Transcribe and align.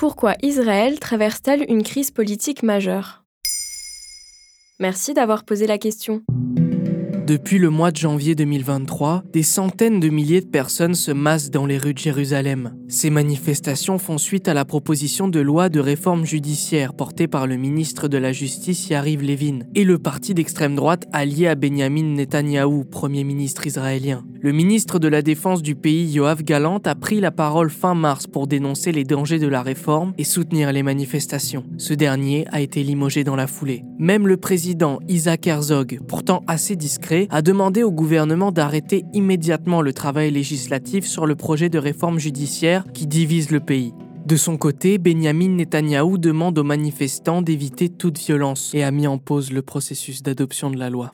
Pourquoi 0.00 0.32
Israël 0.40 0.98
traverse-t-elle 0.98 1.66
une 1.68 1.82
crise 1.82 2.10
politique 2.10 2.62
majeure? 2.62 3.22
Merci 4.78 5.12
d'avoir 5.12 5.44
posé 5.44 5.66
la 5.66 5.76
question. 5.76 6.22
Depuis 7.30 7.58
le 7.58 7.70
mois 7.70 7.92
de 7.92 7.96
janvier 7.96 8.34
2023, 8.34 9.22
des 9.32 9.44
centaines 9.44 10.00
de 10.00 10.08
milliers 10.08 10.40
de 10.40 10.48
personnes 10.48 10.96
se 10.96 11.12
massent 11.12 11.52
dans 11.52 11.64
les 11.64 11.78
rues 11.78 11.94
de 11.94 11.98
Jérusalem. 11.98 12.74
Ces 12.88 13.08
manifestations 13.08 13.98
font 13.98 14.18
suite 14.18 14.48
à 14.48 14.52
la 14.52 14.64
proposition 14.64 15.28
de 15.28 15.38
loi 15.38 15.68
de 15.68 15.78
réforme 15.78 16.24
judiciaire 16.24 16.92
portée 16.92 17.28
par 17.28 17.46
le 17.46 17.54
ministre 17.54 18.08
de 18.08 18.18
la 18.18 18.32
Justice 18.32 18.88
Yariv 18.88 19.22
Levin 19.22 19.60
et 19.76 19.84
le 19.84 19.96
parti 20.00 20.34
d'extrême 20.34 20.74
droite 20.74 21.06
allié 21.12 21.46
à 21.46 21.54
Benjamin 21.54 22.16
Netanyahou, 22.16 22.82
premier 22.82 23.22
ministre 23.22 23.64
israélien. 23.64 24.24
Le 24.40 24.50
ministre 24.50 24.98
de 24.98 25.06
la 25.06 25.22
Défense 25.22 25.62
du 25.62 25.76
pays, 25.76 26.10
Yoav 26.10 26.42
Galant, 26.42 26.80
a 26.84 26.96
pris 26.96 27.20
la 27.20 27.30
parole 27.30 27.70
fin 27.70 27.94
mars 27.94 28.26
pour 28.26 28.48
dénoncer 28.48 28.90
les 28.90 29.04
dangers 29.04 29.38
de 29.38 29.46
la 29.46 29.62
réforme 29.62 30.14
et 30.18 30.24
soutenir 30.24 30.72
les 30.72 30.82
manifestations. 30.82 31.62
Ce 31.78 31.94
dernier 31.94 32.48
a 32.50 32.60
été 32.60 32.82
limogé 32.82 33.22
dans 33.22 33.36
la 33.36 33.46
foulée. 33.46 33.84
Même 34.00 34.26
le 34.26 34.38
président 34.38 34.98
Isaac 35.08 35.46
Herzog, 35.46 36.00
pourtant 36.08 36.42
assez 36.46 36.74
discret, 36.74 37.28
a 37.28 37.42
demandé 37.42 37.82
au 37.82 37.92
gouvernement 37.92 38.50
d'arrêter 38.50 39.04
immédiatement 39.12 39.82
le 39.82 39.92
travail 39.92 40.30
législatif 40.30 41.04
sur 41.04 41.26
le 41.26 41.34
projet 41.34 41.68
de 41.68 41.78
réforme 41.78 42.18
judiciaire 42.18 42.86
qui 42.94 43.06
divise 43.06 43.50
le 43.50 43.60
pays. 43.60 43.92
De 44.24 44.36
son 44.36 44.56
côté, 44.56 44.96
Benjamin 44.96 45.50
Netanyahou 45.50 46.16
demande 46.16 46.58
aux 46.58 46.64
manifestants 46.64 47.42
d'éviter 47.42 47.90
toute 47.90 48.18
violence 48.18 48.74
et 48.74 48.82
a 48.82 48.90
mis 48.90 49.06
en 49.06 49.18
pause 49.18 49.52
le 49.52 49.60
processus 49.60 50.22
d'adoption 50.22 50.70
de 50.70 50.78
la 50.78 50.88
loi. 50.88 51.12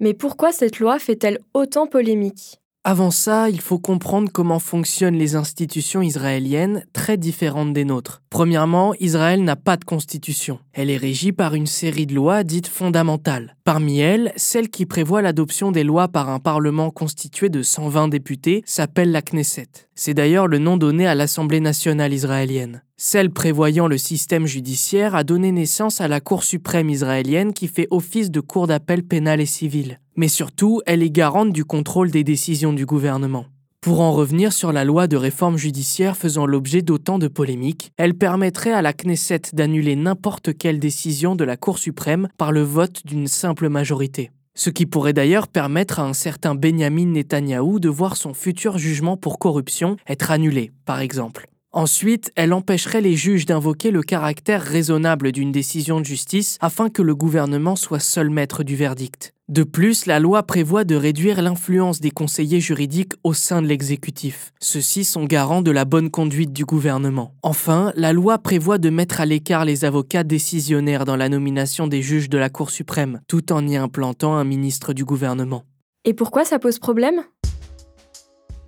Mais 0.00 0.14
pourquoi 0.14 0.50
cette 0.50 0.80
loi 0.80 0.98
fait-elle 0.98 1.38
autant 1.54 1.86
polémique? 1.86 2.58
Avant 2.88 3.10
ça, 3.10 3.50
il 3.50 3.60
faut 3.60 3.80
comprendre 3.80 4.30
comment 4.32 4.60
fonctionnent 4.60 5.18
les 5.18 5.34
institutions 5.34 6.02
israéliennes, 6.02 6.84
très 6.92 7.16
différentes 7.16 7.72
des 7.72 7.84
nôtres. 7.84 8.22
Premièrement, 8.30 8.94
Israël 9.00 9.42
n'a 9.42 9.56
pas 9.56 9.76
de 9.76 9.84
constitution. 9.84 10.60
Elle 10.72 10.90
est 10.90 10.96
régie 10.96 11.32
par 11.32 11.56
une 11.56 11.66
série 11.66 12.06
de 12.06 12.14
lois 12.14 12.44
dites 12.44 12.68
fondamentales. 12.68 13.56
Parmi 13.64 13.98
elles, 13.98 14.32
celle 14.36 14.68
qui 14.68 14.86
prévoit 14.86 15.20
l'adoption 15.20 15.72
des 15.72 15.82
lois 15.82 16.06
par 16.06 16.28
un 16.28 16.38
parlement 16.38 16.90
constitué 16.90 17.48
de 17.48 17.64
120 17.64 18.06
députés 18.06 18.62
s'appelle 18.66 19.10
la 19.10 19.20
Knesset. 19.20 19.85
C'est 19.96 20.14
d'ailleurs 20.14 20.46
le 20.46 20.58
nom 20.58 20.76
donné 20.76 21.06
à 21.06 21.14
l'Assemblée 21.14 21.60
nationale 21.60 22.12
israélienne. 22.12 22.82
Celle 22.96 23.30
prévoyant 23.30 23.88
le 23.88 23.98
système 23.98 24.46
judiciaire 24.46 25.16
a 25.16 25.24
donné 25.24 25.50
naissance 25.50 26.00
à 26.00 26.06
la 26.06 26.20
Cour 26.20 26.44
suprême 26.44 26.90
israélienne 26.90 27.52
qui 27.52 27.66
fait 27.66 27.88
office 27.90 28.30
de 28.30 28.40
cour 28.40 28.68
d'appel 28.68 29.02
pénal 29.02 29.40
et 29.40 29.46
civil 29.46 29.98
mais 30.16 30.28
surtout, 30.28 30.80
elle 30.86 31.02
est 31.02 31.10
garante 31.10 31.52
du 31.52 31.64
contrôle 31.64 32.10
des 32.10 32.24
décisions 32.24 32.72
du 32.72 32.86
gouvernement. 32.86 33.46
Pour 33.82 34.00
en 34.00 34.10
revenir 34.10 34.52
sur 34.52 34.72
la 34.72 34.84
loi 34.84 35.06
de 35.06 35.16
réforme 35.16 35.58
judiciaire 35.58 36.16
faisant 36.16 36.46
l'objet 36.46 36.82
d'autant 36.82 37.18
de 37.18 37.28
polémiques, 37.28 37.92
elle 37.98 38.14
permettrait 38.14 38.72
à 38.72 38.82
la 38.82 38.92
Knesset 38.92 39.42
d'annuler 39.52 39.94
n'importe 39.94 40.56
quelle 40.56 40.80
décision 40.80 41.36
de 41.36 41.44
la 41.44 41.56
Cour 41.56 41.78
suprême 41.78 42.28
par 42.36 42.50
le 42.50 42.62
vote 42.62 43.02
d'une 43.04 43.28
simple 43.28 43.68
majorité. 43.68 44.32
Ce 44.56 44.70
qui 44.70 44.86
pourrait 44.86 45.12
d'ailleurs 45.12 45.48
permettre 45.48 46.00
à 46.00 46.04
un 46.04 46.14
certain 46.14 46.54
Benjamin 46.54 47.06
Netanyahou 47.06 47.78
de 47.78 47.90
voir 47.90 48.16
son 48.16 48.32
futur 48.32 48.78
jugement 48.78 49.18
pour 49.18 49.38
corruption 49.38 49.98
être 50.08 50.30
annulé, 50.30 50.72
par 50.86 51.00
exemple. 51.00 51.46
Ensuite, 51.76 52.32
elle 52.36 52.54
empêcherait 52.54 53.02
les 53.02 53.16
juges 53.16 53.44
d'invoquer 53.44 53.90
le 53.90 54.00
caractère 54.00 54.62
raisonnable 54.62 55.30
d'une 55.30 55.52
décision 55.52 56.00
de 56.00 56.06
justice 56.06 56.56
afin 56.62 56.88
que 56.88 57.02
le 57.02 57.14
gouvernement 57.14 57.76
soit 57.76 58.00
seul 58.00 58.30
maître 58.30 58.64
du 58.64 58.76
verdict. 58.76 59.34
De 59.50 59.62
plus, 59.62 60.06
la 60.06 60.18
loi 60.18 60.42
prévoit 60.42 60.84
de 60.84 60.94
réduire 60.94 61.42
l'influence 61.42 62.00
des 62.00 62.10
conseillers 62.10 62.62
juridiques 62.62 63.12
au 63.24 63.34
sein 63.34 63.60
de 63.60 63.66
l'exécutif. 63.66 64.54
Ceux-ci 64.58 65.04
sont 65.04 65.26
garants 65.26 65.60
de 65.60 65.70
la 65.70 65.84
bonne 65.84 66.08
conduite 66.08 66.54
du 66.54 66.64
gouvernement. 66.64 67.34
Enfin, 67.42 67.92
la 67.94 68.14
loi 68.14 68.38
prévoit 68.38 68.78
de 68.78 68.88
mettre 68.88 69.20
à 69.20 69.26
l'écart 69.26 69.66
les 69.66 69.84
avocats 69.84 70.24
décisionnaires 70.24 71.04
dans 71.04 71.16
la 71.16 71.28
nomination 71.28 71.88
des 71.88 72.00
juges 72.00 72.30
de 72.30 72.38
la 72.38 72.48
Cour 72.48 72.70
suprême, 72.70 73.20
tout 73.28 73.52
en 73.52 73.68
y 73.68 73.76
implantant 73.76 74.34
un 74.34 74.44
ministre 74.44 74.94
du 74.94 75.04
gouvernement. 75.04 75.64
Et 76.06 76.14
pourquoi 76.14 76.44
ça 76.44 76.60
pose 76.60 76.78
problème? 76.78 77.20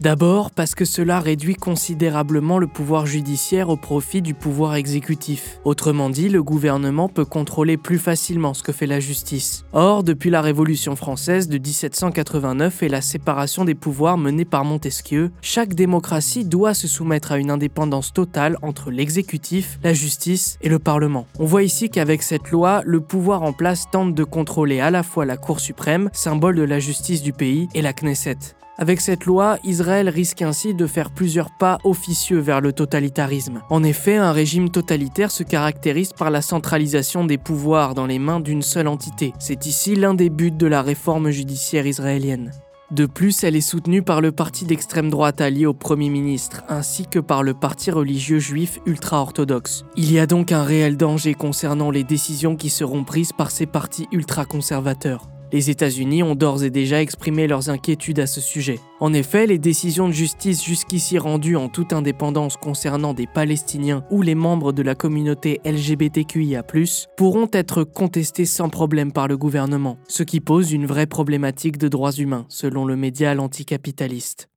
D'abord 0.01 0.53
parce 0.53 0.77
que 0.77 0.85
cela 0.85 1.19
réduit 1.19 1.57
considérablement 1.57 2.59
le 2.59 2.69
pouvoir 2.69 3.05
judiciaire 3.05 3.69
au 3.69 3.77
profit 3.77 4.23
du 4.23 4.33
pouvoir 4.33 4.77
exécutif. 4.77 5.59
Autrement 5.65 6.09
dit, 6.09 6.29
le 6.29 6.41
gouvernement 6.41 7.09
peut 7.09 7.25
contrôler 7.25 7.77
plus 7.77 7.99
facilement 7.99 8.55
ce 8.55 8.63
que 8.63 8.71
fait 8.71 8.87
la 8.87 9.01
justice. 9.01 9.65
Or, 9.73 10.05
depuis 10.05 10.31
la 10.31 10.41
Révolution 10.41 10.95
française 10.95 11.49
de 11.49 11.59
1789 11.59 12.85
et 12.85 12.89
la 12.89 13.01
séparation 13.01 13.65
des 13.65 13.75
pouvoirs 13.75 14.19
menée 14.19 14.45
par 14.45 14.65
Montesquieu, 14.65 15.33
chaque 15.43 15.75
démocratie 15.75 16.45
doit 16.45 16.75
se 16.75 16.87
soumettre 16.87 17.33
à 17.33 17.39
une 17.39 17.51
indépendance 17.51 18.13
totale 18.13 18.57
entre 18.63 18.93
l'exécutif, 18.93 19.81
la 19.83 19.95
justice 19.95 20.59
et 20.63 20.69
le 20.69 20.79
Parlement. 20.79 21.27
On 21.41 21.45
voit 21.45 21.65
ici 21.65 21.91
qu'avec 21.91 22.23
cette 22.23 22.53
loi, 22.53 22.83
le 22.85 23.01
pouvoir 23.01 23.43
en 23.43 23.53
place 23.53 23.91
tente 23.91 24.15
de 24.15 24.23
contrôler 24.23 24.79
à 24.79 24.93
la 24.93 25.03
fois 25.03 25.25
la 25.25 25.37
Cour 25.37 25.59
suprême, 25.59 26.09
symbole 26.13 26.55
de 26.55 26.63
la 26.63 26.79
justice 26.79 27.21
du 27.21 27.33
pays, 27.33 27.69
et 27.75 27.83
la 27.83 27.93
Knesset. 27.93 28.55
Avec 28.81 29.01
cette 29.01 29.25
loi, 29.25 29.59
Israël 29.65 30.09
risque 30.09 30.41
ainsi 30.41 30.73
de 30.73 30.87
faire 30.87 31.11
plusieurs 31.11 31.51
pas 31.51 31.79
officieux 31.83 32.39
vers 32.39 32.61
le 32.61 32.73
totalitarisme. 32.73 33.61
En 33.71 33.83
effet, 33.83 34.15
un 34.15 34.31
régime 34.31 34.71
totalitaire 34.71 35.33
se 35.33 35.43
caractérise 35.43 36.13
par 36.13 36.31
la 36.31 36.43
centralisation 36.43 37.25
des 37.25 37.39
pouvoirs 37.39 37.95
dans 37.95 38.07
les 38.07 38.21
mains 38.21 38.39
d'une 38.39 38.63
seule 38.63 38.87
entité. 38.87 39.33
C'est 39.41 39.67
ici 39.67 39.97
l'un 39.97 40.15
des 40.15 40.31
buts 40.31 40.53
de 40.53 40.67
la 40.69 40.83
réforme 40.83 41.31
judiciaire 41.31 41.89
israélienne. 41.89 42.53
De 42.93 43.05
plus, 43.05 43.43
elle 43.43 43.57
est 43.57 43.61
soutenue 43.61 44.03
par 44.03 44.21
le 44.21 44.31
parti 44.31 44.65
d'extrême 44.65 45.11
droite 45.11 45.41
allié 45.41 45.67
au 45.67 45.75
Premier 45.75 46.09
ministre, 46.09 46.63
ainsi 46.69 47.05
que 47.05 47.19
par 47.19 47.43
le 47.43 47.55
parti 47.55 47.91
religieux 47.91 48.39
juif 48.39 48.79
ultra-orthodoxe. 48.87 49.85
Il 49.97 50.13
y 50.13 50.21
a 50.21 50.27
donc 50.27 50.53
un 50.53 50.63
réel 50.63 50.97
danger 50.97 51.35
concernant 51.35 51.91
les 51.91 52.05
décisions 52.05 52.55
qui 52.55 52.71
seront 52.71 53.03
prises 53.03 53.33
par 53.33 53.51
ces 53.51 53.67
partis 53.67 54.07
ultra-conservateurs. 54.13 55.29
Les 55.51 55.71
États-Unis 55.71 56.23
ont 56.23 56.35
d'ores 56.35 56.63
et 56.63 56.71
déjà 56.71 57.01
exprimé 57.01 57.47
leurs 57.47 57.71
inquiétudes 57.71 58.21
à 58.21 58.27
ce 58.27 58.41
sujet. 58.41 58.79
En 59.01 59.15
effet, 59.15 59.47
les 59.47 59.59
décisions 59.59 60.07
de 60.07 60.13
justice 60.13 60.63
jusqu'ici 60.63 61.19
rendues 61.19 61.57
en 61.57 61.71
toute 61.71 61.95
indépendance 61.95 62.59
concernant 62.59 63.15
des 63.15 63.27
Palestiniens 63.27 64.05
ou 64.11 64.21
les 64.21 64.35
membres 64.35 64.73
de 64.73 64.83
la 64.83 64.95
communauté 64.95 65.61
LGBTQIA⁇ 65.65 66.63
pourront 67.17 67.49
être 67.53 67.83
contestées 67.83 68.45
sans 68.45 68.69
problème 68.69 69.11
par 69.11 69.27
le 69.27 69.39
gouvernement, 69.39 69.97
ce 70.07 70.23
qui 70.23 70.41
pose 70.41 70.73
une 70.73 70.85
vraie 70.85 71.07
problématique 71.07 71.79
de 71.79 71.89
droits 71.89 72.13
humains, 72.13 72.45
selon 72.49 72.85
le 72.85 72.97
média 72.97 73.35
l'anticapitaliste. 73.35 74.49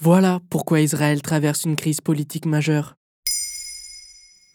Voilà 0.00 0.40
pourquoi 0.50 0.80
Israël 0.80 1.22
traverse 1.22 1.64
une 1.64 1.76
crise 1.76 2.00
politique 2.00 2.46
majeure. 2.46 2.96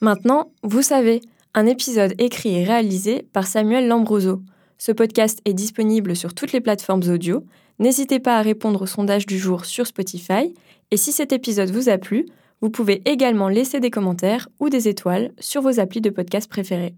Maintenant, 0.02 0.52
vous 0.64 0.82
savez, 0.82 1.22
un 1.54 1.66
épisode 1.66 2.14
écrit 2.18 2.56
et 2.56 2.66
réalisé 2.66 3.26
par 3.32 3.48
Samuel 3.48 3.88
Lambroso. 3.88 4.42
Ce 4.78 4.92
podcast 4.92 5.40
est 5.46 5.54
disponible 5.54 6.16
sur 6.16 6.34
toutes 6.34 6.52
les 6.52 6.62
plateformes 6.62 7.04
audio. 7.10 7.44
N'hésitez 7.80 8.20
pas 8.20 8.38
à 8.38 8.42
répondre 8.42 8.84
au 8.84 8.86
sondage 8.86 9.26
du 9.26 9.40
jour 9.40 9.66
sur 9.66 9.88
Spotify. 9.88 10.54
Et 10.92 10.98
si 10.98 11.12
cet 11.12 11.34
épisode 11.34 11.72
vous 11.72 11.90
a 11.90 11.98
plu, 11.98 12.26
vous 12.62 12.70
pouvez 12.70 13.02
également 13.06 13.50
laisser 13.50 13.80
des 13.80 13.92
commentaires 13.92 14.50
ou 14.60 14.70
des 14.70 14.88
étoiles 14.88 15.32
sur 15.40 15.62
vos 15.62 15.80
applis 15.80 16.02
de 16.02 16.10
podcast 16.10 16.50
préférés. 16.50 16.96